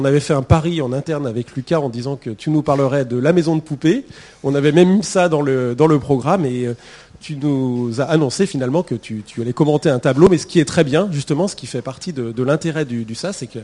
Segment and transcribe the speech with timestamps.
[0.00, 3.04] On avait fait un pari en interne avec Lucas en disant que tu nous parlerais
[3.04, 4.06] de la maison de poupée.
[4.44, 6.74] On avait même mis ça dans le, programme et euh,
[7.18, 10.28] tu nous as annoncé finalement que tu, allais commenter un tableau.
[10.28, 13.16] Mais ce qui est très bien, justement, ce qui fait partie de, l'intérêt du, du,
[13.16, 13.58] ça, c'est que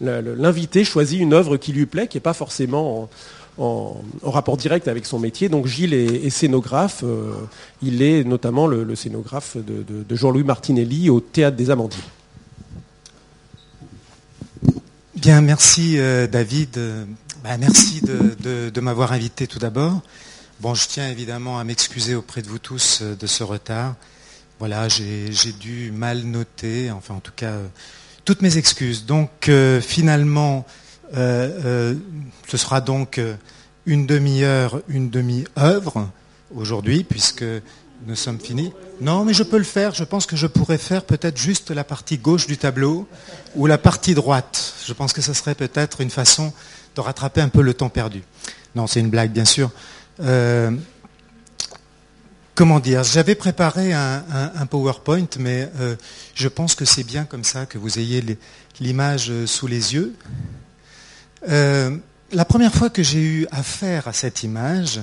[0.00, 3.08] l'invité choisit une œuvre qui lui plaît, qui n'est pas forcément
[3.58, 5.48] en, rapport direct avec son métier.
[5.48, 7.02] Donc Gilles est, scénographe.
[7.02, 7.32] Euh,
[7.82, 11.98] il est notamment le, scénographe de, de Jean-Louis Martinelli au Théâtre des Amandiers.
[15.20, 16.80] Bien, merci euh, David.
[17.44, 20.00] Bah, merci de, m'avoir invité tout d'abord.
[20.60, 23.96] Bon, je tiens évidemment à m'excuser auprès de vous tous euh, de ce retard.
[24.60, 27.66] Voilà, j'ai dû mal noter, enfin en tout cas, euh,
[28.24, 29.04] toutes mes excuses.
[29.04, 29.50] Donc
[29.82, 30.64] finalement,
[31.12, 31.96] ce
[32.54, 33.20] sera donc
[33.84, 36.08] une demi-heure, une demi-œuvre
[36.54, 37.44] aujourd'hui, puisque
[38.06, 38.72] nous sommes finis.
[39.00, 39.94] Non, mais je peux le faire.
[39.94, 43.06] Je pense que je pourrais faire peut-être juste la partie gauche du tableau
[43.54, 44.74] ou la partie droite.
[44.86, 46.52] Je pense que ce serait peut-être une façon
[46.96, 48.22] de rattraper un peu le temps perdu.
[48.74, 49.70] Non, c'est une blague, bien sûr.
[50.20, 50.70] Euh,
[52.54, 53.04] comment dire?
[53.04, 55.96] J'avais préparé un, PowerPoint, mais euh,
[56.34, 58.38] je pense que c'est bien comme ça que vous ayez
[58.80, 60.14] l'image sous les yeux.
[61.48, 61.96] Euh,
[62.32, 65.00] la première fois que j'ai eu affaire à cette image,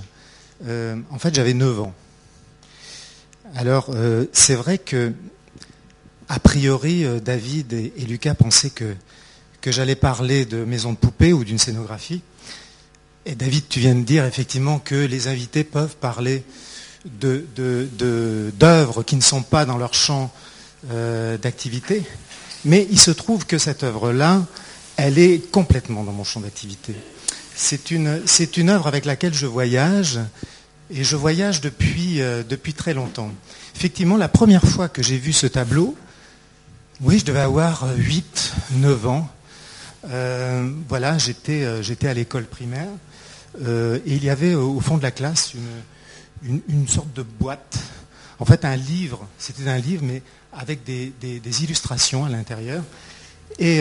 [0.66, 1.94] en fait, j'avais 9 ans.
[3.56, 5.14] Alors, euh, c'est vrai que,
[6.30, 8.96] a priori, euh, David et, Lucas pensaient que,
[9.70, 12.22] j'allais parler de maison de poupée ou d'une scénographie.
[13.26, 16.46] Et David, tu viens de dire effectivement que les invités peuvent parler
[17.04, 20.32] d'œuvres qui ne sont pas dans leur champ
[20.90, 22.02] euh, d'activité.
[22.64, 24.46] Mais il se trouve que cette œuvre-là,
[24.96, 26.96] elle est complètement dans mon champ d'activité.
[27.54, 30.18] C'est une, c'est une œuvre avec laquelle je voyage
[30.90, 33.32] et je voyage depuis, euh, depuis très longtemps.
[33.76, 35.98] Effectivement, la première fois que j'ai vu ce tableau,
[37.02, 39.30] oui, je devais avoir 8, 9 ans.
[40.10, 42.90] Euh, voilà, j'étais, euh, j'étais à l'école primaire
[43.60, 45.56] et il y avait au fond de la classe
[46.44, 47.80] une, une, sorte de boîte.
[48.38, 50.22] En fait, un livre, c'était un livre, mais
[50.54, 52.84] avec des, des, illustrations à l'intérieur.
[53.58, 53.80] Et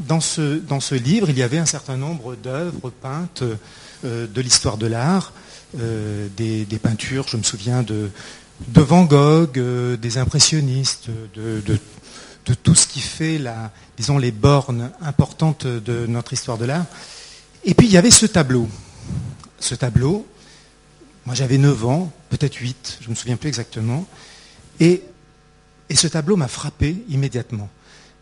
[0.00, 3.42] dans, ce, dans ce livre, il y avait un certain nombre d'œuvres peintes
[4.04, 5.32] de l'histoire de l'art,
[5.78, 8.10] euh, des, peintures, je me souviens de,
[8.68, 11.78] Van Gogh, euh, des impressionnistes, de,
[12.62, 13.40] tout ce qui fait
[13.98, 16.86] disons, les bornes importantes de notre histoire de l'art.
[17.64, 18.68] Et puis il y avait ce tableau.
[19.58, 20.26] Ce tableau,
[21.24, 24.06] moi j'avais 9 ans, peut-être 8, je ne me souviens plus exactement.
[24.78, 25.02] Et,
[25.94, 27.68] ce tableau m'a frappé immédiatement.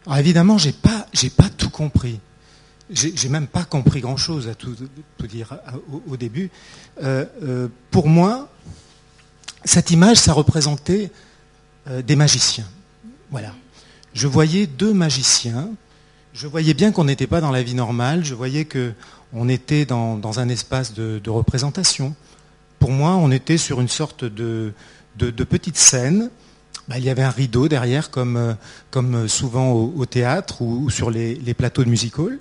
[0.06, 2.20] Alors évidemment, je n'ai pas tout compris
[2.90, 4.76] j'ai même pas compris grand-chose à tout,
[5.26, 5.56] dire
[6.06, 6.50] au, début.
[7.02, 8.50] Euh, euh, pour moi,
[9.64, 11.10] cette image, ça représentait
[11.88, 12.68] euh, des magiciens.
[13.30, 13.54] Voilà.
[14.12, 15.70] Je voyais deux magiciens.
[16.34, 18.24] Je voyais bien qu'on n'était pas dans la vie normale.
[18.24, 22.14] Je voyais qu'on était dans, un espace de, représentation.
[22.78, 24.74] Pour moi, on était sur une sorte de,
[25.16, 26.30] petite scène.
[26.86, 28.56] Bah, il y avait un rideau derrière, comme,
[29.26, 32.38] souvent au, théâtre ou, sur les, les plateaux de music hall.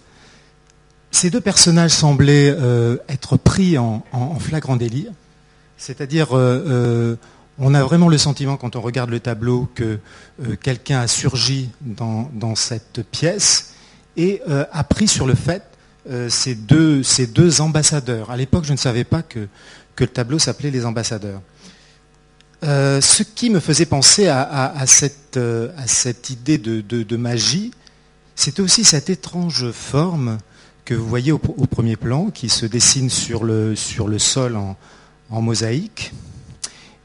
[1.13, 4.03] Ces deux personnages semblaient euh, être pris en,
[4.39, 5.11] flagrant délire,
[5.77, 7.15] c'est-à-dire euh, euh,
[7.59, 9.99] on a vraiment le sentiment quand on regarde le tableau que
[10.63, 13.75] quelqu'un a surgi dans, cette pièce
[14.17, 15.61] et a pris sur le fait
[16.29, 18.31] ces deux, ces, deux, ambassadeurs.
[18.31, 19.47] À l'époque, je ne savais pas que,
[19.95, 21.41] que le tableau s'appelait Les ambassadeurs.
[22.63, 27.71] ce qui me faisait penser à, cette, à cette, idée de, de magie,
[28.35, 30.39] c'était aussi cette étrange forme
[30.85, 36.13] que vous voyez au, premier plan, qui se dessine sur le, sol en, mosaïque.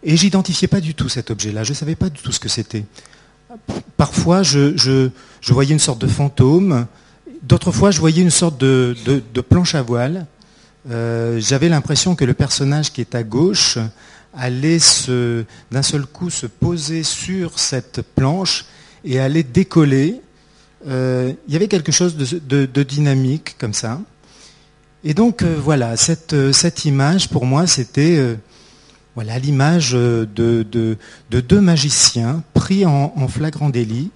[0.03, 2.49] Et j'identifiais pas du tout cet objet-là, je ne savais pas du tout ce que
[2.49, 2.85] c'était.
[3.97, 5.11] Parfois, je,
[5.49, 6.87] voyais une sorte de fantôme,
[7.43, 8.95] d'autres fois, je voyais une sorte de,
[9.49, 10.27] planche à voile.
[10.91, 13.79] Euh, j'avais l'impression que le personnage qui est à gauche
[14.35, 14.79] allait
[15.71, 18.65] d'un seul coup se poser sur cette planche
[19.05, 20.21] et allait décoller
[20.87, 24.01] euh, il y avait quelque chose de, dynamique comme ça.
[25.05, 25.95] Et donc euh, voilà,
[26.33, 28.37] euh, cette, image pour moi c'était
[29.15, 30.27] voilà l'image de,
[31.31, 34.11] deux magiciens pris en, flagrant délit,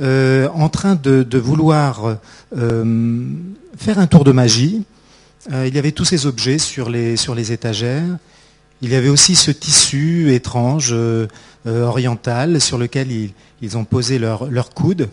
[0.00, 2.18] en train de, vouloir
[2.52, 4.82] faire un tour de magie.
[5.50, 8.18] il y avait tous ces objets sur les, étagères.
[8.80, 10.92] Il y avait aussi ce tissu étrange
[11.64, 15.08] oriental sur lequel ils, ont posé leur, leur coude.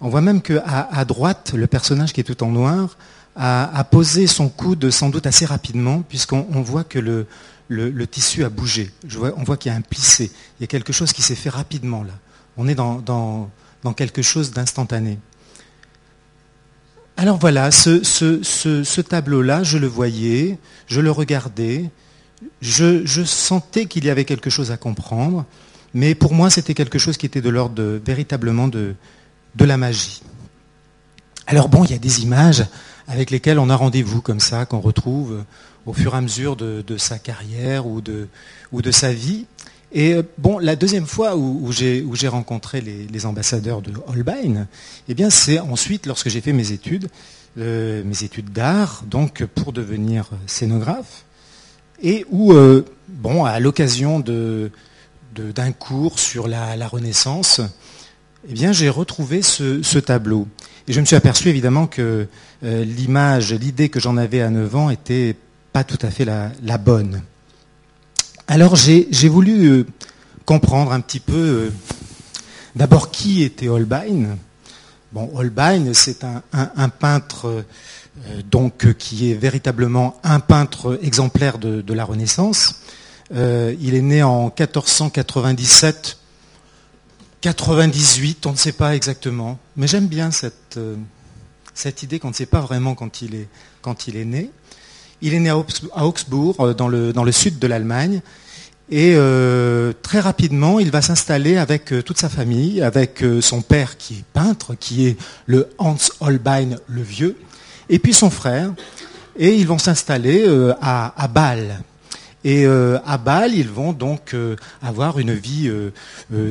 [0.00, 2.96] On voit même qu'à droite, le personnage qui est tout en noir
[3.34, 6.98] a, posé son coude sans doute assez rapidement, puisqu'on voit que
[7.68, 8.90] le, tissu a bougé.
[9.36, 10.30] on voit qu'il y a un plissé.
[10.58, 12.14] Il y a quelque chose qui s'est fait rapidement là.
[12.56, 13.50] On est dans,
[13.96, 15.18] quelque chose d'instantané.
[17.16, 21.90] Alors voilà, ce, tableau-là, je le voyais, je le regardais,
[22.60, 25.44] je, sentais qu'il y avait quelque chose à comprendre,
[25.94, 28.94] mais pour moi, c'était quelque chose qui était de l'ordre véritablement de,
[29.60, 30.22] la magie.
[31.46, 32.66] Alors bon, il y a des images
[33.06, 35.44] avec lesquelles on a rendez-vous comme ça, qu'on retrouve
[35.86, 38.28] au fur et à mesure de, sa carrière ou de,
[38.72, 39.46] ou de sa vie.
[39.92, 44.66] Et euh, bon, la deuxième fois où, j'ai rencontré les, ambassadeurs de Holbein,
[45.08, 47.08] eh bien, c'est ensuite lorsque j'ai fait mes études,
[47.58, 51.24] euh, mes études d'art, donc pour devenir scénographe,
[52.02, 57.60] et où, euh, bon, à l'occasion d'un cours sur la, Renaissance,
[58.46, 60.46] eh bien, j'ai retrouvé ce, tableau.
[60.86, 62.26] Et je me suis aperçu évidemment que
[62.62, 65.36] l'image, l'idée que j'en avais à 9 ans était
[65.72, 67.22] pas tout à fait la bonne.
[68.50, 69.86] Alors j'ai voulu euh,
[70.46, 71.70] comprendre un petit peu euh,
[72.74, 74.38] d'abord qui était Holbein.
[75.12, 82.04] Bon, Holbein, c'est un, peintre euh, donc qui est véritablement un peintre exemplaire de, la
[82.06, 82.80] Renaissance.
[83.34, 86.17] il est né en 1497,
[87.40, 90.78] 98, on ne sait pas exactement, mais j'aime bien cette,
[91.78, 94.50] cette idée qu'on ne sait pas vraiment quand il est, né.
[95.22, 98.20] Il est né à Augsbourg, euh, dans le, sud de l'Allemagne.
[98.90, 103.96] Et euh, très rapidement, il va s'installer avec euh, toute sa famille, avec son père
[103.96, 107.36] qui est peintre, qui est le Hans Holbein le Vieux,
[107.88, 108.72] et puis son frère.
[109.36, 110.44] Et ils vont s'installer
[110.80, 111.80] à Bâle,
[112.48, 115.92] et euh, à Bâle, ils vont donc euh, avoir une vie euh,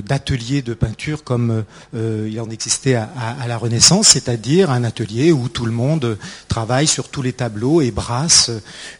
[0.03, 1.63] d'atelier de peinture comme
[1.95, 3.09] il en existait à,
[3.47, 7.89] la Renaissance, c'est-à-dire un atelier où tout le monde travaille sur tous les tableaux et
[7.89, 8.51] brasse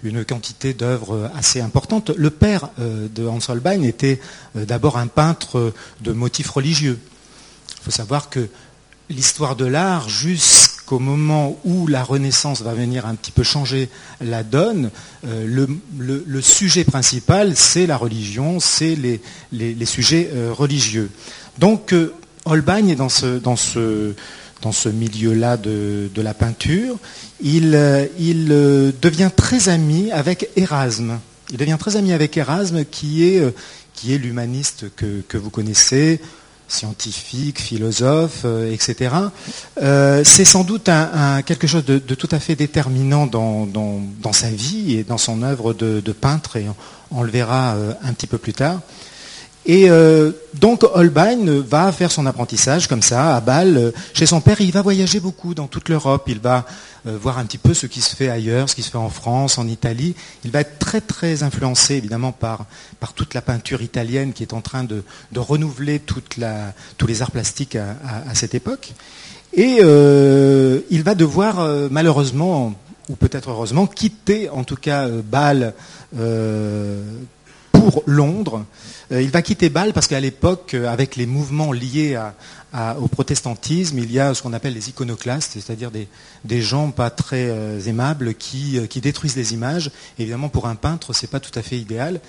[0.02, 2.10] une quantité d'œuvres assez importante.
[2.10, 4.20] Le père de Hans Holbein était
[4.56, 6.98] d'abord un peintre de motifs religieux.
[7.80, 8.48] Il faut savoir que
[9.10, 10.10] l'histoire de l'art,
[10.88, 13.89] jusqu'au moment où la Renaissance va venir un petit peu changer
[14.22, 14.89] la donne,
[15.25, 15.68] euh,
[15.98, 21.10] le, sujet principal, c'est la religion, c'est les, sujets euh, religieux.
[21.57, 22.13] Donc, euh,
[22.45, 26.98] Holbein est dans ce, milieu-là de, la peinture.
[27.42, 27.78] Il,
[28.18, 28.48] il
[29.01, 31.19] devient très ami avec Erasme.
[31.51, 33.54] Il devient très ami avec Erasme, qui est,
[34.06, 36.22] l'humaniste que vous connaissez,
[36.68, 39.16] scientifique, philosophe, euh, etc.
[39.81, 40.90] Euh, c'est sans doute
[41.46, 46.12] quelque chose de, tout à fait déterminant dans, sa vie et dans son œuvre de,
[46.12, 46.66] peintre, et
[47.12, 48.81] on, le verra euh, un petit peu plus tard.
[49.69, 49.90] Et
[50.54, 54.62] donc Holbein va faire son apprentissage comme ça à Bâle chez son père.
[54.62, 56.24] Il va voyager beaucoup dans toute l'Europe.
[56.28, 56.66] Il va
[57.08, 59.10] euh, voir un petit peu ce qui se fait ailleurs, ce qui se fait en
[59.10, 60.16] France, en Italie.
[60.44, 62.66] Il va être très très influencé évidemment par,
[63.00, 65.04] par toute la peinture italienne qui est en train de,
[65.36, 68.94] renouveler toute la, tous les arts plastiques à, cette époque.
[69.54, 72.74] Et euh, il va devoir euh, malheureusement,
[73.10, 75.74] ou peut-être heureusement, quitter en tout cas Bâle
[77.72, 78.66] pour Londres.
[79.12, 82.18] Il va quitter Bâle parce qu'à l'époque, avec les mouvements liés
[83.00, 87.50] au protestantisme, il y a ce qu'on appelle les iconoclastes, c'est-à-dire des, gens pas très
[87.50, 89.92] euh, aimables qui, euh, détruisent les images.
[90.19, 92.19] Évidemment, pour un peintre, ce n'est pas tout à fait idéal.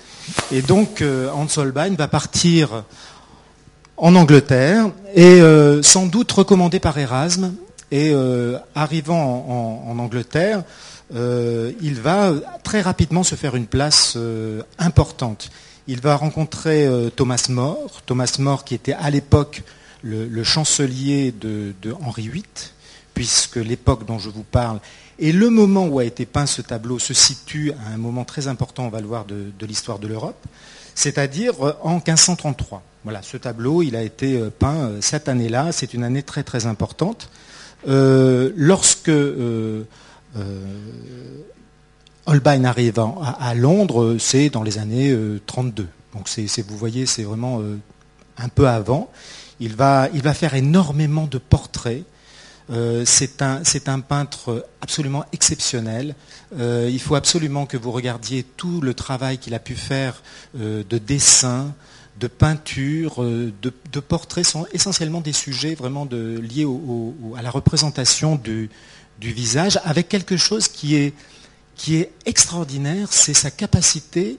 [0.51, 2.83] Et donc, euh, Hans Holbein va partir
[3.97, 5.41] en Angleterre, et
[5.81, 7.53] sans doute recommandé par Erasme,
[7.91, 8.13] et
[8.73, 10.63] arrivant en, Angleterre,
[11.13, 12.31] il va
[12.63, 14.17] très rapidement se faire une place
[14.77, 15.51] importante.
[15.91, 19.63] Il va rencontrer Thomas More, Thomas More qui était à l'époque
[20.03, 21.73] le, chancelier de,
[22.05, 22.43] Henri VIII,
[23.15, 24.79] puisque l'époque dont je vous parle
[25.21, 28.47] et le moment où a été peint ce tableau se situe à un moment très
[28.47, 30.45] important, on va le voir, de, l'histoire de l'Europe,
[30.95, 32.81] c'est-à-dire euh, en 1533.
[33.03, 36.43] Voilà, ce tableau, il a été euh, peint euh, cette année-là, c'est une année très
[36.43, 37.29] très importante.
[37.85, 39.11] lorsque
[42.29, 45.15] Holbein arrive à, Londres, c'est dans les années
[45.47, 45.87] 32.
[46.13, 46.29] Donc
[46.67, 47.61] vous voyez, c'est vraiment
[48.37, 49.09] un peu avant.
[49.59, 52.03] Il va, faire énormément de portraits.
[52.71, 56.15] Euh, c'est un, peintre absolument exceptionnel.
[56.57, 60.21] Euh, il faut absolument que vous regardiez tout le travail qu'il a pu faire
[60.57, 61.73] euh, de dessin,
[62.19, 66.67] de peinture, de, portraits, sont essentiellement des sujets vraiment liés
[67.37, 68.69] à la représentation du,
[69.21, 71.13] visage, avec quelque chose qui est,
[71.79, 74.37] qui est extraordinaire, c'est sa capacité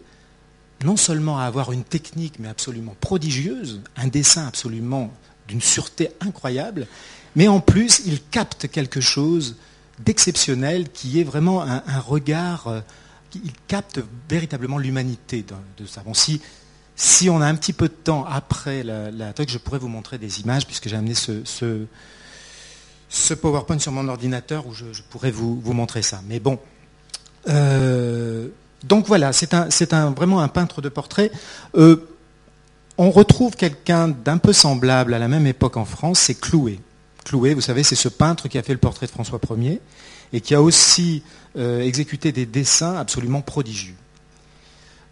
[0.85, 5.11] non seulement à avoir une technique, mais absolument prodigieuse, un dessin absolument
[5.49, 6.87] d'une sûreté incroyable,
[7.37, 9.57] mais en plus, il capte quelque chose
[9.99, 12.81] d'exceptionnel qui est vraiment un, regard, euh,
[13.35, 15.43] il capte véritablement l'humanité
[15.79, 16.03] de, ça.
[16.13, 16.43] si,
[16.95, 20.19] si, on a un petit peu de temps après la, talk, je pourrais vous montrer
[20.19, 21.43] des images, puisque j'ai amené ce,
[23.11, 26.23] ce PowerPoint sur mon ordinateur où je, pourrais vous, montrer ça.
[26.27, 26.59] Mais bon.
[27.49, 28.49] Euh,
[28.85, 31.31] donc voilà, c'est un, vraiment un peintre de portrait.
[31.77, 32.09] Euh,
[32.99, 36.79] on retrouve quelqu'un d'un peu semblable à la même époque en France, c'est Clouet.
[37.25, 39.81] Clouet, vous savez, c'est ce peintre qui a fait le portrait de François Ier
[40.33, 41.23] et qui a aussi
[41.57, 43.97] euh, exécuté des dessins absolument prodigieux.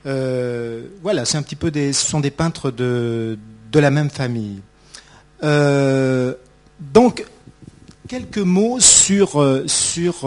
[0.05, 3.39] voilà, c'est un petit peu des, ce sont des peintres de,
[3.71, 4.61] de la même famille.
[5.43, 7.27] donc,
[8.09, 10.27] quelques mots sur, sur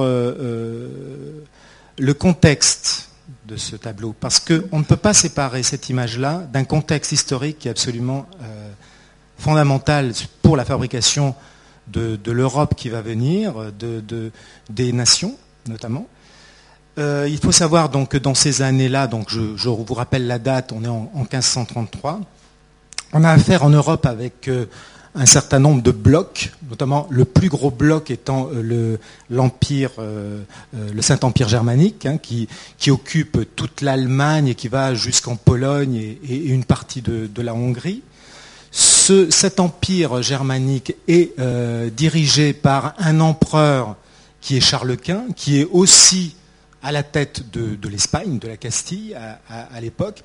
[1.98, 3.10] le contexte
[3.45, 7.67] de ce tableau, parce qu'on ne peut pas séparer cette image-là d'un contexte historique qui
[7.67, 8.25] est absolument
[9.38, 11.36] fondamental pour la fabrication
[11.88, 14.31] de, l'Europe qui va venir, de,
[14.69, 15.36] des nations
[15.67, 16.07] notamment.
[16.98, 20.83] il faut savoir donc que dans ces années-là, donc je, vous rappelle la date, on
[20.83, 22.21] est en, en 1533,
[23.13, 24.50] on a affaire en Europe avec
[25.13, 28.97] un certain nombre de blocs, notamment le plus gros bloc étant euh,
[29.31, 30.43] euh, euh,
[30.93, 32.47] le, Saint-Empire germanique, hein, qui,
[32.89, 38.03] occupe toute l'Allemagne et qui va jusqu'en Pologne et, une partie de, la Hongrie.
[38.71, 41.35] cet empire germanique est
[41.91, 43.97] dirigé par un empereur
[44.39, 46.35] qui est Charles Quint, qui est aussi
[46.83, 50.23] à la tête de, l'Espagne, de la Castille à l'époque,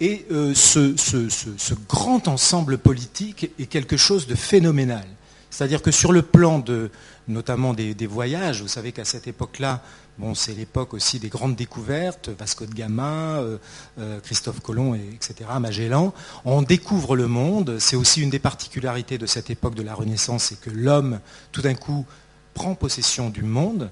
[0.00, 5.06] et euh, ce, grand ensemble politique est quelque chose de phénoménal.
[5.50, 6.90] C'est-à-dire que sur le plan de,
[7.28, 9.82] notamment des, voyages, vous savez qu'à cette époque-là,
[10.18, 13.58] bon, c'est l'époque aussi des grandes découvertes, Vasco de Gama, euh,
[14.00, 16.12] euh, Christophe Colomb, etc., Magellan.
[16.44, 17.78] On découvre le monde.
[17.78, 21.20] C'est aussi une des particularités de cette époque de la Renaissance, c'est que l'homme,
[21.52, 22.04] tout d'un coup,
[22.52, 23.90] prend possession du monde.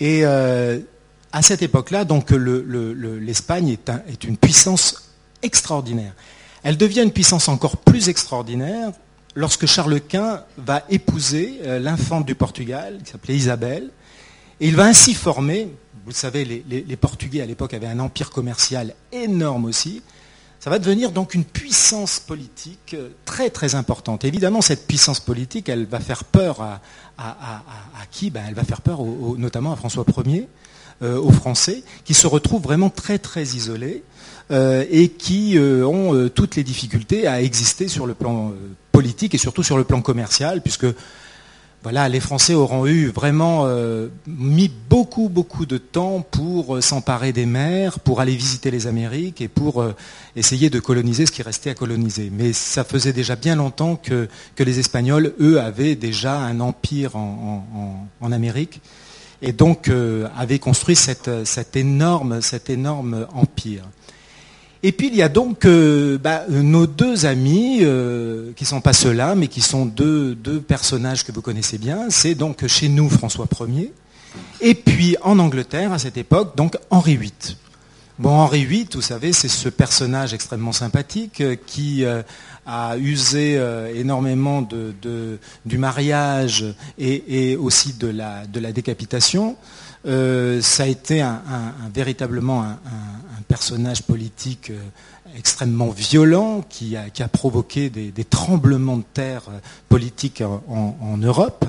[0.00, 3.76] Et à cette époque-là, donc l'Espagne
[4.08, 5.07] est une puissance
[5.42, 6.14] extraordinaire.
[6.62, 8.92] Elle devient une puissance encore plus extraordinaire
[9.34, 13.90] lorsque Charles Quint va épouser euh, l'infante du Portugal, qui s'appelait Isabelle,
[14.60, 15.68] et il va ainsi former,
[16.04, 20.02] vous le savez, les, Portugais à l'époque avaient un empire commercial énorme aussi,
[20.58, 24.24] ça va devenir donc une puissance politique euh, très très importante.
[24.24, 26.80] Évidemment, cette puissance politique, elle va faire peur à,
[28.10, 28.30] qui?
[28.30, 29.02] Ben, Elle va faire peur
[29.36, 30.48] notamment à François Ier,
[31.02, 34.02] euh, aux Français, qui se retrouvent vraiment très très isolés.
[34.50, 38.54] Euh, et qui euh, ont euh, toutes les difficultés à exister sur le plan
[38.92, 40.86] politique et surtout sur le plan commercial, puisque
[41.82, 43.68] voilà, les Français auront eu vraiment
[44.26, 49.46] mis beaucoup, beaucoup de temps pour s'emparer des mers, pour aller visiter les Amériques et
[49.46, 49.84] pour
[50.34, 52.32] essayer de coloniser ce qui restait à coloniser.
[52.36, 54.28] Mais ça faisait déjà bien longtemps que,
[54.58, 58.80] les Espagnols, eux, avaient déjà un empire en, Amérique
[59.40, 59.88] et donc
[60.36, 62.40] avaient construit cet énorme
[63.32, 63.84] empire.
[64.82, 68.80] Et puis il y a donc euh, bah, nos deux amis, euh, qui ne sont
[68.80, 72.10] pas ceux-là, mais qui sont deux, personnages que vous connaissez bien.
[72.10, 73.92] C'est donc chez nous François Ier,
[74.60, 77.32] et puis en Angleterre à cette époque, donc Henri VIII.
[78.20, 82.04] Bon, Henri VIII, vous savez, c'est ce personnage extrêmement sympathique euh, qui
[82.66, 83.58] a usé
[83.94, 84.60] énormément
[85.64, 86.66] du mariage
[86.98, 89.56] et, aussi de la, décapitation.
[90.04, 91.24] ça a été
[91.94, 92.78] véritablement un,
[93.48, 94.78] personnage politique euh,
[95.36, 101.64] extrêmement violent qui a, provoqué des, tremblements de terre euh, politiques en, Europe.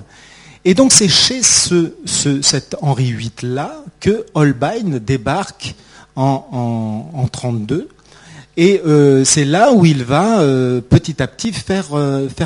[0.65, 5.73] Et donc c'est chez cet Henri VIII-là que Holbein débarque
[6.15, 6.45] en
[7.13, 7.89] 1932.
[8.57, 10.39] Et euh, c'est là où il va
[10.89, 11.87] petit à petit faire,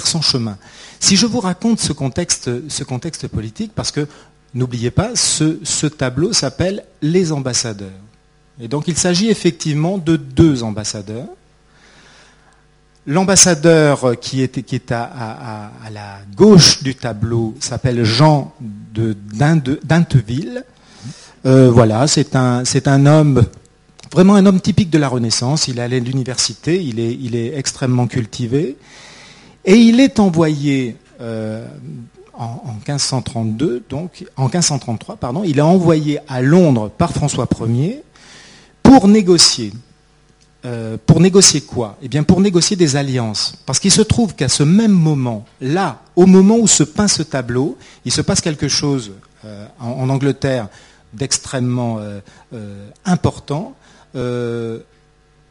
[0.06, 0.58] son chemin.
[1.00, 4.08] Si je vous raconte ce contexte politique, parce que
[4.54, 8.03] n'oubliez pas, ce tableau s'appelle Les ambassadeurs.
[8.62, 11.28] Et donc il s'agit effectivement de deux ambassadeurs.
[13.06, 18.54] L'ambassadeur qui est, à, la gauche du tableau s'appelle Jean
[18.94, 20.64] d'Inteville.
[21.46, 23.44] Euh, voilà, c'est un, homme,
[24.14, 25.68] vraiment un homme typique de la Renaissance.
[25.68, 28.78] Il est allé à l'université, il est, extrêmement cultivé.
[29.66, 31.68] Et il est envoyé euh,
[32.34, 38.02] en, en, 1532, donc en 1533, pardon, il est envoyé à Londres par François Ier
[38.94, 39.74] pour négocier.
[40.66, 41.98] Euh, pour négocier quoi?
[42.04, 43.56] Eh bien pour négocier des alliances.
[43.66, 47.24] Parce qu'il se trouve qu'à ce même moment, là, au moment où se peint ce
[47.24, 49.14] tableau, il se passe quelque chose
[49.46, 50.68] euh, en, Angleterre
[51.12, 53.76] d'extrêmement euh, important.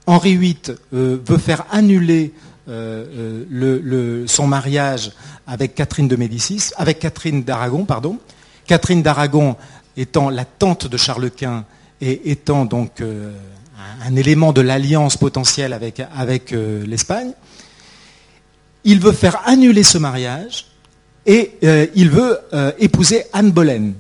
[0.07, 2.33] Henri VIII veut faire annuler
[2.69, 5.11] son mariage
[5.49, 8.19] avec Catherine de Médicis, avec Catherine d'Aragon, pardon.
[8.67, 9.57] Catherine d'Aragon
[9.97, 11.65] étant la tante de Charles Quint
[12.03, 13.33] et étant donc euh,
[14.05, 17.33] un élément de l'alliance potentielle avec, euh, l'Espagne,
[18.85, 20.67] il veut faire annuler ce mariage
[21.25, 21.53] et
[21.95, 22.41] il veut
[22.81, 23.93] épouser Anne Boleyn.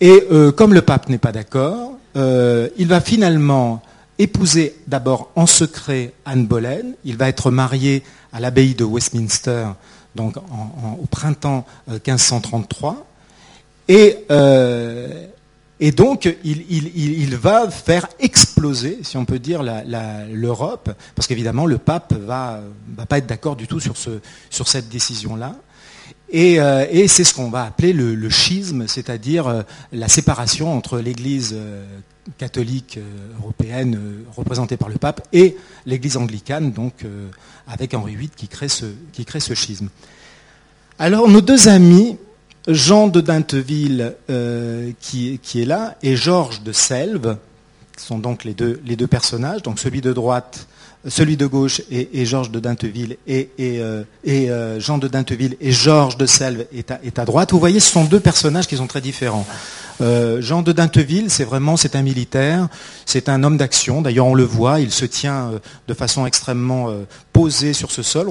[0.00, 0.24] Et
[0.56, 3.80] comme le pape n'est pas d'accord, il va finalement
[4.18, 6.94] épouser d'abord en secret Anne Boleyn.
[7.04, 9.68] Il va être marié à l'abbaye de Westminster
[10.16, 13.06] donc au printemps 1533.
[13.86, 14.16] Et,
[15.80, 19.62] et donc, il, va faire exploser, si on peut dire,
[20.32, 22.60] l'Europe, parce qu'évidemment, le pape ne va,
[23.08, 23.96] pas être d'accord du tout sur,
[24.50, 25.54] cette décision-là.
[26.34, 31.54] Euh, et, c'est ce qu'on va appeler le, schisme, c'est-à-dire euh, la séparation entre l'Église
[31.54, 31.84] euh,
[32.38, 32.98] catholique
[33.40, 33.98] européenne
[34.36, 35.56] représentée par le pape et
[35.86, 37.06] l'Église anglicane, donc
[37.66, 38.68] avec Henri VIII qui crée
[39.40, 39.88] ce schisme.
[40.98, 42.18] Alors, nos deux amis
[42.68, 47.38] Jean de Dinteville euh, qui, est là et Georges de Selve,
[47.96, 50.68] qui sont donc les deux, personnages, donc celui de droite,
[51.08, 56.18] celui de gauche et, Georges de Dinteville et, euh, euh, Jean de Dinteville et Georges
[56.18, 57.52] de Selve est à, droite.
[57.52, 59.46] Vous voyez, ce sont deux personnages qui sont très différents.
[60.00, 62.68] Jean de Dinteville, c'est vraiment, c'est un militaire,
[63.04, 64.00] c'est un homme d'action.
[64.00, 65.52] D'ailleurs, on le voit, il se tient
[65.88, 66.94] de façon extrêmement
[67.32, 68.28] posée sur ce sol.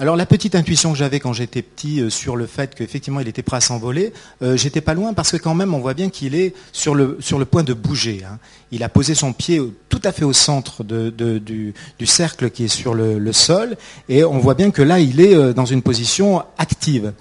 [0.00, 3.28] Alors la petite intuition que j'avais quand j'étais petit euh, sur le fait qu'effectivement il
[3.28, 6.08] était prêt à s'envoler, euh, j'étais pas loin parce que quand même on voit bien
[6.08, 8.22] qu'il est sur le, point de bouger.
[8.26, 8.38] Hein.
[8.72, 11.74] Il a posé son pied tout à fait au centre du,
[12.06, 13.76] cercle qui est sur le, sol
[14.08, 17.12] et on voit bien que là il est euh, dans une position active.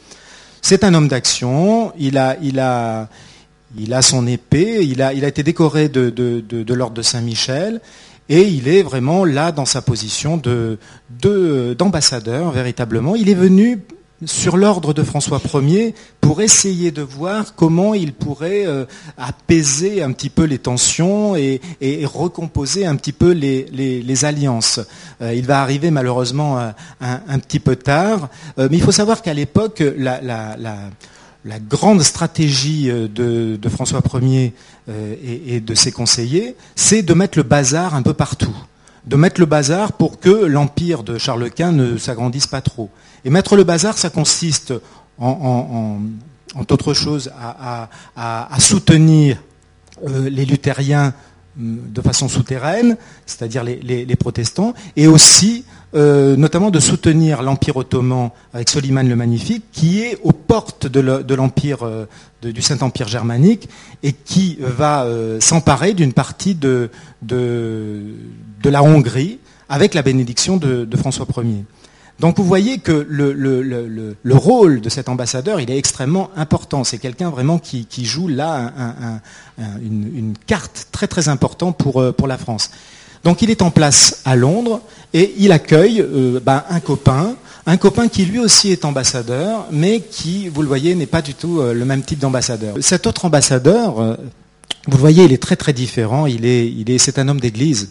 [0.62, 2.38] C'est un homme d'action, il a,
[4.02, 7.82] son épée, il a, été décoré de l'ordre de Saint-Michel.
[8.30, 10.40] Et il est vraiment là dans sa position
[11.20, 13.16] d'ambassadeur, véritablement.
[13.16, 13.80] Il est venu
[14.26, 18.86] sur l'ordre de François Ier pour essayer de voir comment il pourrait euh,
[19.18, 21.62] apaiser un petit peu les tensions et,
[22.06, 24.82] recomposer un petit peu les, alliances.
[25.22, 26.72] Euh, il va arriver malheureusement euh,
[27.02, 30.20] un, petit peu tard, mais il faut savoir qu'à l'époque, la,
[31.46, 34.54] la grande stratégie euh, de, François Ier
[34.90, 38.56] euh, et, de ses conseillers, c'est de mettre le bazar un peu partout.
[39.06, 42.90] De mettre le bazar pour que l'empire de Charles Quint ne s'agrandisse pas trop.
[43.24, 44.74] Et mettre le bazar, ça consiste
[45.20, 46.00] en,
[46.56, 47.32] en, autre chose
[48.16, 49.38] à, soutenir
[50.08, 51.14] euh, les luthériens
[51.56, 58.70] de façon souterraine, c'est-à-dire les, protestants, et aussi euh, notamment de soutenir l'Empire ottoman avec
[58.70, 62.06] Soliman le Magnifique, qui est aux portes euh,
[62.44, 63.68] du Saint-Empire germanique
[64.04, 66.90] et qui va euh, s'emparer d'une partie de,
[68.64, 71.66] la Hongrie avec la bénédiction de, François Ier.
[72.20, 76.84] Donc vous voyez que le, rôle de cet ambassadeur, il est extrêmement important.
[76.84, 78.74] C'est quelqu'un vraiment qui, joue là
[79.82, 82.72] une, carte très très importante pour, euh, pour la France.
[83.24, 84.82] Donc il est en place à Londres
[85.14, 86.06] et il accueille
[86.42, 90.96] ben, un copain, un copain qui lui aussi est ambassadeur, mais qui, vous le voyez,
[90.96, 92.76] n'est pas du tout euh, le même type d'ambassadeur.
[92.82, 94.18] Cet autre ambassadeur,
[94.88, 96.26] vous le voyez, il est très très différent.
[96.26, 97.90] Il est, il est, c'est un homme d'église.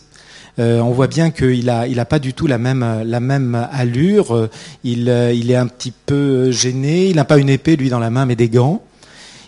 [0.58, 4.48] Euh, on voit bien qu'il n'a il a pas du tout la même, allure.
[4.84, 7.08] Il, il est un petit peu gêné.
[7.08, 8.82] Il n'a pas une épée, lui, dans la main, mais des gants.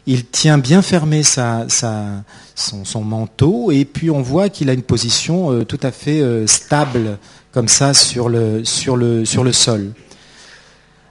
[0.07, 5.65] Il tient bien fermé son, manteau et puis on voit qu'il a une position euh,
[5.65, 7.19] tout à fait euh, stable
[7.53, 9.93] comme ça sur le, sol.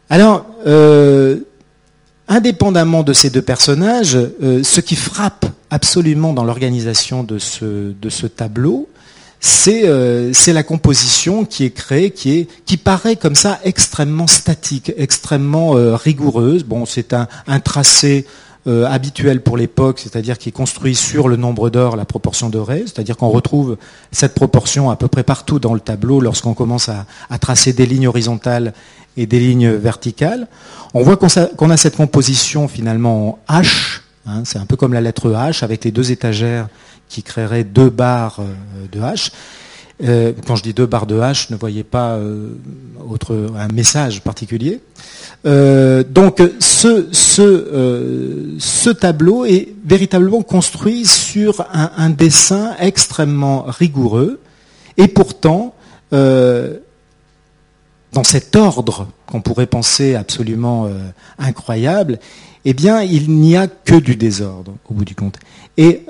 [0.09, 0.45] Alors,
[2.27, 8.87] indépendamment de ces deux personnages, ce qui frappe absolument dans l'organisation de ce tableau,
[9.67, 14.91] euh, c'est la composition qui est créée, qui, est, qui paraît comme ça extrêmement statique,
[14.97, 16.63] extrêmement euh, rigoureuse.
[16.63, 17.27] Bon, c'est un,
[17.59, 18.25] tracé
[18.67, 22.83] euh, habituel pour l'époque, c'est-à-dire qui est construit sur le nombre d'or, la proportion dorée,
[22.85, 23.77] c'est-à-dire qu'on retrouve
[24.11, 27.05] cette proportion à peu près partout dans le tableau lorsqu'on commence à,
[27.39, 28.73] tracer des lignes horizontales
[29.15, 30.47] et des lignes verticales.
[30.93, 35.01] On voit qu'on a, cette composition finalement en H, hein, c'est un peu comme la
[35.01, 36.67] lettre H avec les deux étagères
[37.09, 39.31] qui créerait deux barres euh, de H.
[40.01, 42.51] Euh, quand je dis deux barres de H, ne voyez pas euh,
[43.09, 44.79] autre, un message particulier.
[45.43, 54.39] donc ce, ce, ce, tableau est véritablement construit sur un, dessin extrêmement rigoureux
[54.97, 55.73] et pourtant
[56.11, 56.73] dans
[58.23, 60.89] cet ordre qu'on pourrait penser absolument
[61.37, 62.19] incroyable,
[62.65, 65.39] eh bien il n'y a que du désordre au bout du compte.
[65.77, 66.05] Et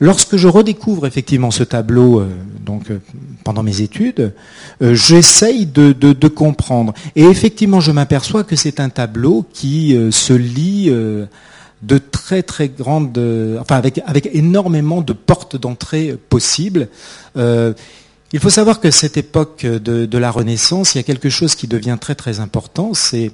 [0.00, 2.28] Lorsque je redécouvre effectivement ce tableau euh,
[2.64, 3.00] donc, euh,
[3.44, 4.34] pendant mes études,
[4.82, 6.92] euh, j'essaye de, comprendre.
[7.14, 13.16] Et effectivement, je m'aperçois que c'est un tableau qui se lit de très très grandes,
[13.60, 16.88] enfin avec, avec énormément de portes d'entrée possibles.
[17.36, 21.54] il faut savoir que cette époque de, de, la Renaissance, il y a quelque chose
[21.54, 23.30] qui devient très très important, c'est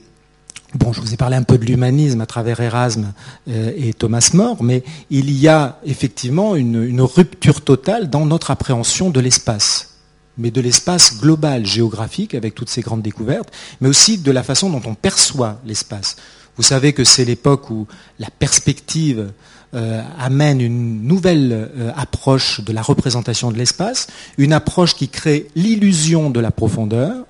[0.75, 3.13] Bon, je vous ai parlé un peu de l'humanisme à travers Erasme
[3.49, 9.11] euh, et Thomas More, mais il y a effectivement une, rupture totale dans notre appréhension
[9.11, 9.99] de l'espace,
[10.39, 14.71] mais de l'espace global, géographique, avec toutes ces grandes découvertes, mais aussi de la façon
[14.71, 16.17] dont on perçoit l'espace.
[16.57, 17.87] Vous savez que c'est l'époque où
[18.19, 19.31] la perspective
[19.75, 24.07] euh, amène une nouvelle euh, approche de la représentation de l'espace,
[24.39, 27.27] une approche qui crée l'illusion de la profondeur,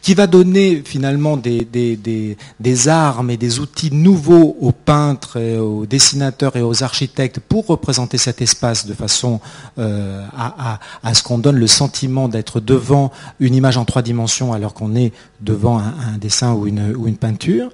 [0.00, 6.62] qui va donner finalement des, armes et des outils nouveaux aux peintres, aux dessinateurs et
[6.62, 9.40] aux architectes pour représenter cet espace de façon
[9.78, 14.72] euh, à, ce qu'on donne le sentiment d'être devant une image en trois dimensions alors
[14.72, 17.70] qu'on est devant un, dessin ou une, peinture.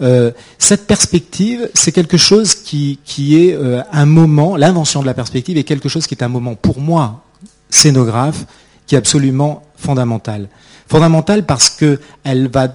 [0.00, 5.14] Euh, cette perspective, c'est quelque chose qui, qui est euh, un moment, l'invention de la
[5.14, 7.24] perspective est quelque chose qui est un moment pour moi,
[7.70, 8.46] scénographe,
[8.86, 10.48] qui est absolument fondamental.
[10.88, 12.68] Fondamentale parce qu'elle va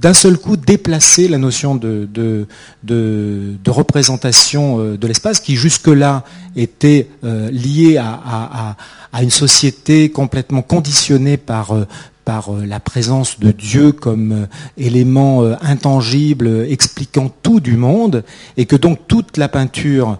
[0.00, 2.46] d'un seul coup déplacer la notion de,
[3.66, 6.24] représentation euh, de l'espace qui jusque-là
[6.56, 8.76] était euh, liée à,
[9.20, 11.86] une société complètement conditionnée par, euh,
[12.24, 14.46] par la présence de Dieu comme
[14.78, 18.22] élément intangible expliquant tout du monde,
[18.56, 20.18] et que donc toute la peinture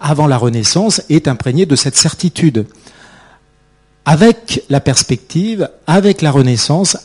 [0.00, 2.66] avant la Renaissance est imprégnée de cette certitude
[4.04, 6.96] avec la perspective, avec la Renaissance,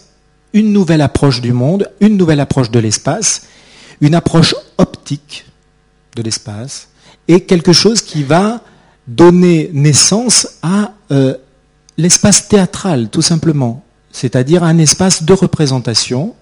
[0.54, 3.44] une nouvelle approche du monde, une nouvelle approche de l'espace,
[4.02, 5.46] une approche optique
[6.16, 6.90] de l'espace,
[7.28, 8.62] et quelque chose qui va
[9.08, 11.36] donner naissance à euh,
[11.98, 16.36] l'espace théâtral, tout simplement, c'est-à-dire un espace de représentation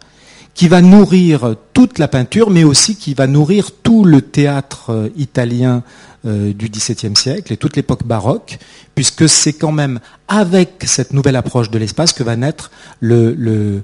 [0.54, 5.10] qui va nourrir toute la peinture, mais aussi qui va nourrir tout le théâtre euh,
[5.18, 5.84] italien
[6.26, 8.58] euh, du XVIIe siècle et toute l'époque baroque,
[8.96, 13.84] puisque c'est quand même avec cette nouvelle approche de l'espace que va naître le,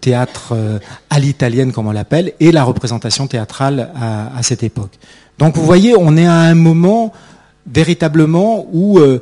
[0.00, 0.78] théâtre euh,
[1.10, 4.92] à l'italienne, comme on l'appelle, et la représentation théâtrale à, cette époque.
[5.38, 7.12] Donc vous voyez, on est à un moment
[7.70, 9.20] véritablement où euh,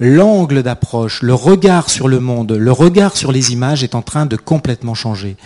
[0.00, 4.26] l'angle d'approche, le regard sur le monde, le regard sur les images est en train
[4.26, 5.36] de complètement changer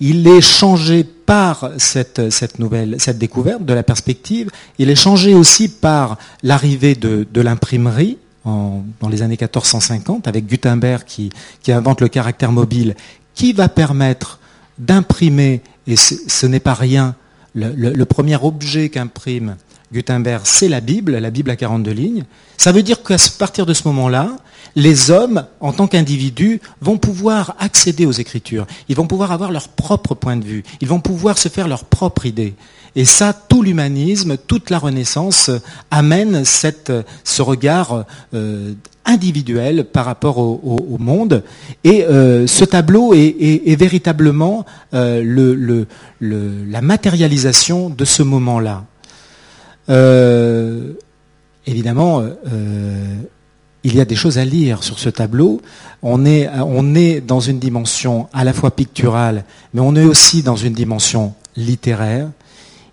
[0.00, 5.34] il est changé par cette, cette, nouvelle, cette découverte de la perspective, il est changé
[5.34, 11.30] aussi par l'arrivée de, l'imprimerie dans les années 1450 avec Gutenberg qui,
[11.62, 12.94] qui, invente le caractère mobile
[13.34, 14.38] qui va permettre
[14.78, 17.16] d'imprimer, et ce n'est pas rien,
[17.54, 19.56] le premier objet qu'imprime
[19.92, 22.24] Gutenberg, c'est la Bible, la Bible à 42 lignes.
[22.56, 24.36] Ça veut dire qu'à partir de ce moment-là,
[24.74, 28.66] les hommes, en tant qu'individus, vont pouvoir accéder aux Écritures.
[28.88, 30.64] Ils vont pouvoir avoir leur propre point de vue.
[30.80, 32.54] Ils vont pouvoir se faire leur propre idée.
[32.96, 35.50] Et ça, tout l'humanisme, toute la Renaissance
[35.90, 38.72] amène ce regard euh,
[39.04, 41.44] individuel par rapport au, monde.
[41.84, 45.84] Et euh, ce tableau est, véritablement euh,
[46.20, 48.84] la matérialisation de ce moment-là.
[51.66, 52.22] Évidemment,
[53.84, 55.60] il y a des choses à lire sur ce tableau.
[56.02, 59.44] On est, on est dans une dimension à la fois picturale,
[59.74, 62.28] mais on est aussi dans une dimension littéraire.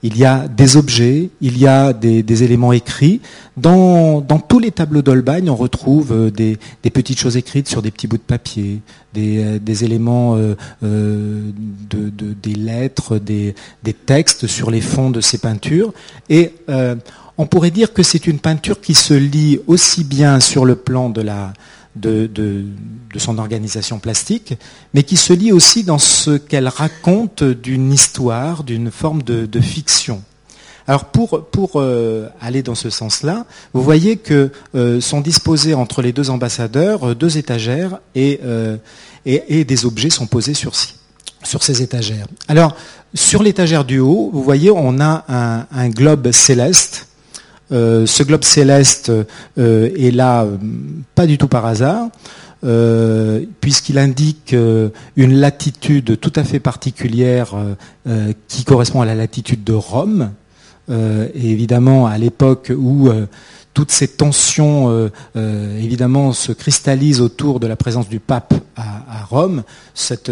[0.06, 3.22] Il y a des objets, il y a des, éléments écrits.
[3.56, 6.58] Dans, tous les tableaux d'Holbein, on retrouve euh, des,
[6.89, 8.82] petites choses écrites sur des petits bouts de papier,
[9.13, 10.38] des, euh, éléments,
[10.84, 11.52] euh,
[12.42, 13.56] des lettres, des,
[14.06, 15.94] textes sur les fonds de ces peintures.
[16.30, 16.54] Et
[17.38, 21.10] on pourrait dire que c'est une peinture qui se lit aussi bien sur le plan
[21.10, 21.54] de, la,
[21.95, 22.65] de,
[23.17, 24.56] son organisation plastique,
[24.93, 30.21] mais qui se lit aussi dans ce qu'elle raconte d'une histoire, d'une forme de, fiction.
[30.88, 36.01] Alors pour, pour euh, aller dans ce sens-là, vous voyez que euh, sont disposés entre
[36.01, 38.41] les deux ambassadeurs euh, deux étagères et,
[39.25, 40.73] et, des objets sont posés sur,
[41.43, 42.27] sur ces étagères.
[42.49, 42.75] Alors
[43.13, 45.23] sur l'étagère du haut, vous voyez, on a
[45.71, 47.12] un globe céleste euh,
[47.71, 49.12] ce globe céleste
[49.58, 50.58] euh, est là euh,
[51.15, 52.10] pas du tout par hasard.
[53.60, 54.56] puisqu'il indique
[55.17, 57.56] une latitude tout à fait particulière
[58.47, 60.32] qui correspond à la latitude de Rome.
[60.89, 63.10] et évidemment, à l'époque où
[63.73, 69.63] toutes ces tensions évidemment se cristallisent autour de la présence du pape à, Rome.
[69.93, 70.32] Cette,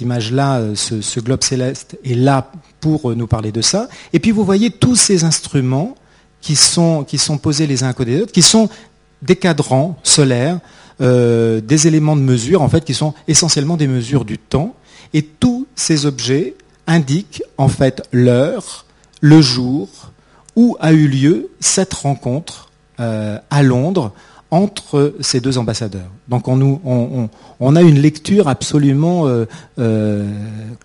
[0.00, 3.86] image-là, ce, globe céleste est là pour nous parler de ça.
[4.14, 5.94] Et puis vous voyez tous ces instruments
[6.56, 8.70] qui sont, posés les uns à côté des autres, qui sont
[9.20, 10.60] des cadrans solaires,
[11.00, 14.74] euh, des éléments de mesure, en fait, qui sont essentiellement des mesures du temps.
[15.12, 16.54] Et tous ces objets
[16.86, 18.86] indiquent, en fait, l'heure,
[19.20, 19.88] le jour
[20.56, 24.12] où a eu lieu cette rencontre euh, à Londres
[24.50, 26.10] entre ces deux ambassadeurs.
[26.28, 27.28] Donc on,
[27.60, 29.44] on, a une lecture absolument euh,
[29.78, 30.26] euh,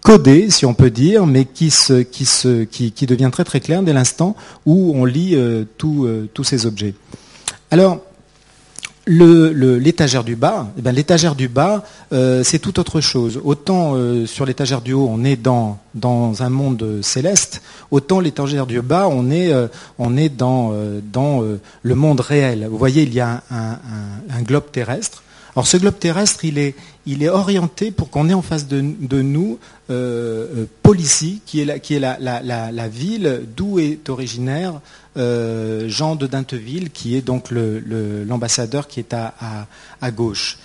[0.01, 3.61] codée, si on peut dire, mais qui, se, qui, se, qui, qui devient très très
[3.61, 6.93] claire dès l'instant où on lit euh, tous ces objets.
[7.71, 8.01] Alors,
[9.05, 13.39] l'étagère du bas, eh ben, l'étagère du bas, euh, c'est tout autre chose.
[13.43, 17.61] Autant euh, sur l'étagère du haut, on est dans, dans un monde céleste,
[17.91, 19.67] autant l'étagère du bas, on est, euh,
[19.99, 20.73] on est dans,
[21.11, 21.43] dans
[21.81, 22.67] le monde réel.
[22.69, 25.23] Vous voyez, il y a un globe terrestre
[25.55, 28.81] alors ce globe terrestre, il est, il est orienté pour qu'on ait en face de,
[28.81, 34.81] nous euh, euh Policy, qui est la, qui est la, la, ville d'où est originaire
[35.15, 40.57] euh, Jean de Dinteville, qui est donc l'ambassadeur qui est à, gauche.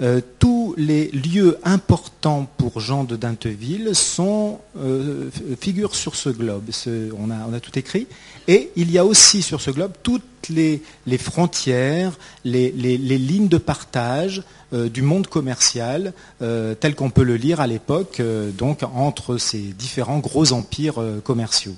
[0.00, 5.30] Euh, tous les lieux importants pour Jean de Dinteville euh,
[5.60, 6.70] figurent sur ce globe.
[7.18, 8.06] on, a, tout écrit.
[8.46, 10.80] Et il y a aussi sur ce globe toutes les,
[11.18, 18.22] frontières, les, lignes de partage du monde commercial, tel qu'on peut le lire à l'époque,
[18.56, 21.74] donc entre ces différents gros empires commerciaux.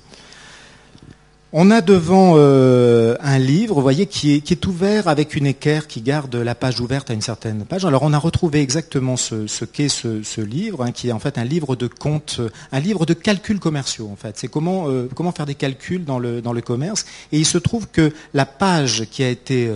[1.53, 5.99] On a devant euh, un livre, vous voyez, qui est, ouvert avec une équerre qui
[5.99, 7.83] garde la page ouverte à une certaine page.
[7.83, 11.43] Alors on a retrouvé exactement ce, qu'est ce, livre, hein, qui est en fait un
[11.43, 12.39] livre de compte,
[12.71, 14.37] un livre de calculs commerciaux en fait.
[14.37, 17.05] C'est comment, euh, faire des calculs dans le, commerce.
[17.33, 19.69] Et il se trouve que la page qui a été,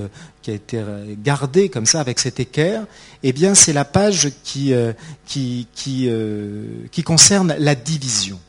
[0.71, 2.85] euh, gardée comme ça avec cette équerre,
[3.21, 4.73] eh bien c'est la page qui,
[7.03, 8.39] concerne la division.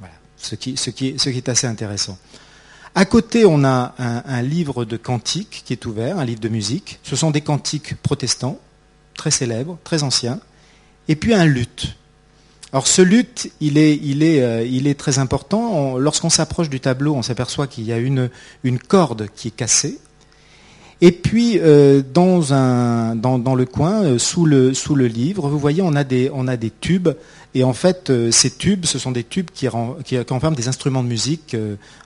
[0.00, 0.14] Voilà.
[0.36, 0.76] Ce qui
[1.08, 2.18] est assez intéressant.
[2.94, 7.00] À côté, on a un, livre de cantiques qui est ouvert, un livre de musique.
[7.02, 8.60] Ce sont des cantiques protestants,
[9.16, 10.38] très célèbres, très anciens.
[11.08, 11.96] Et puis un luth.
[12.72, 15.98] Alors ce luth, il est, euh, très important.
[15.98, 19.98] Lorsqu'on s'approche du tableau, on s'aperçoit qu'il y a une corde qui est cassée.
[21.00, 26.72] Et puis euh, dans, le coin, euh, sous, le, livre, vous voyez, on a des,
[26.80, 27.10] tubes
[27.54, 31.08] et en fait, euh, ces tubes, ce sont des tubes qui, renferment des instruments de
[31.08, 31.56] musique,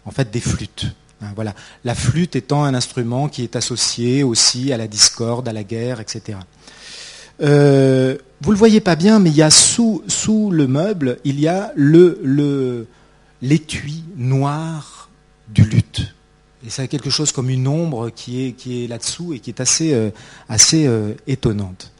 [0.04, 0.86] en fait des flûtes.
[1.22, 1.54] Hein, voilà.
[1.84, 6.00] La flûte étant un instrument qui est associé aussi à la discorde, à la guerre,
[6.00, 6.38] etc.
[7.40, 10.02] Vous ne le voyez pas bien, mais il y a sous,
[10.50, 11.72] le meuble, il y a
[13.42, 15.08] l'étui noir
[15.48, 16.14] du luth.
[16.66, 19.60] Et c'est quelque chose comme une ombre qui est, qui est là-dessous et qui est
[19.60, 20.10] assez,
[20.48, 20.90] assez
[21.26, 21.92] étonnante.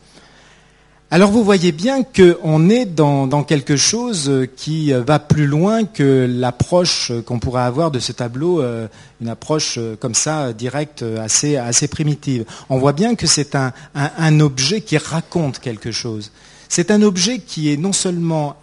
[1.11, 7.13] Alors vous voyez bien qu'on est dans, quelque chose qui va plus loin que l'approche
[7.25, 8.89] qu'on pourrait avoir de ce tableau, euh,
[9.23, 12.45] une approche euh, comme ça, directe, assez, assez primitive.
[12.69, 16.31] On voit bien que c'est un, objet qui raconte quelque chose.
[16.69, 18.59] C'est un objet qui est non seulement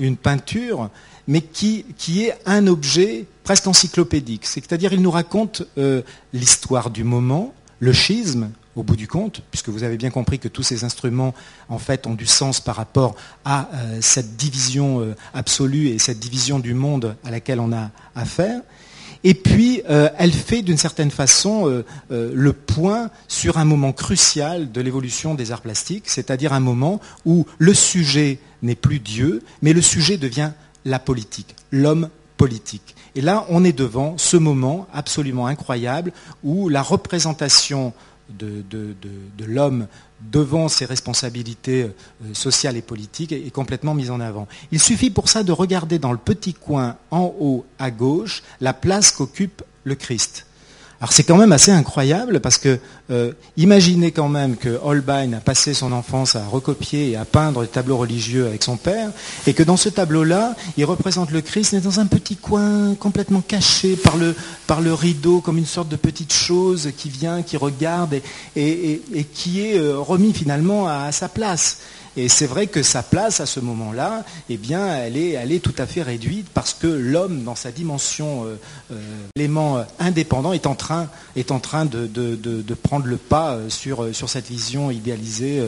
[0.00, 0.88] une peinture,
[1.32, 1.86] mais qui,
[2.24, 4.44] est un objet presque encyclopédique.
[4.44, 6.02] C'est-à-dire il nous raconte euh,
[6.34, 10.48] l'histoire du moment, le schisme, au bout du compte, puisque vous avez bien compris que
[10.48, 11.32] tous ces instruments,
[11.70, 13.14] en fait, ont du sens par rapport
[13.46, 17.90] à euh, cette division euh, absolue et cette division du monde à laquelle on a
[18.14, 18.60] affaire.
[19.24, 25.36] Et puis, elle fait d'une certaine façon le point sur un moment crucial de l'évolution
[25.36, 30.16] des arts plastiques, c'est-à-dire un moment où le sujet n'est plus Dieu, mais le sujet
[30.16, 30.50] devient
[30.84, 32.94] la politique, l'homme politique.
[33.14, 37.92] Et là, on est devant ce moment absolument incroyable où la représentation
[38.30, 38.64] de,
[39.46, 39.86] l'homme
[40.30, 44.46] devant ses responsabilités euh, sociales et politiques est complètement mise en avant.
[44.70, 48.72] Il suffit pour ça de regarder dans le petit coin en haut à gauche la
[48.72, 50.46] place qu'occupe le Christ.
[51.02, 52.78] Alors c'est quand même assez incroyable parce que
[53.10, 57.62] euh, imaginez quand même que Holbein a passé son enfance à recopier et à peindre
[57.62, 59.10] des tableaux religieux avec son père
[59.48, 63.40] et que dans ce tableau-là, il représente le Christ mais dans un petit coin complètement
[63.40, 64.36] caché par le,
[64.68, 68.20] par le rideau comme une sorte de petite chose qui vient, qui regarde
[68.54, 69.02] et,
[69.34, 71.78] qui est euh, remis finalement à sa place.
[72.16, 75.86] Et c'est vrai que sa place à ce moment-là, eh bien, elle est, tout à
[75.86, 78.56] fait réduite parce que l'homme, dans sa dimension euh,
[78.92, 84.90] euh, élément indépendant, est en train, de, prendre le pas euh, sur, sur cette vision
[84.90, 85.62] idéalisée,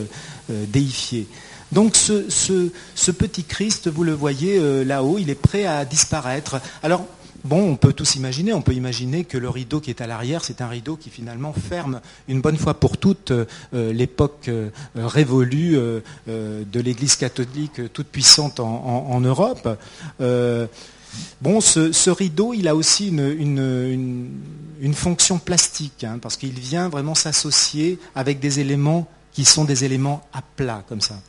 [0.49, 1.27] déifiée.
[1.71, 6.61] Donc ce, ce, petit Christ, vous le voyez là-haut, il est prêt à disparaître.
[6.83, 7.05] Alors,
[7.45, 10.43] Bon, on peut tous imaginer, on peut imaginer que le rideau qui est à l'arrière,
[10.43, 15.77] c'est un rideau qui finalement ferme une bonne fois pour toutes euh, l'époque euh, révolue
[15.77, 19.77] euh, de l'Église catholique toute puissante en, Europe.
[20.19, 27.99] bon, ce, rideau, il a aussi une, fonction plastique, hein, parce qu'il vient vraiment s'associer
[28.15, 31.21] avec des éléments qui sont des éléments à plat, comme ça.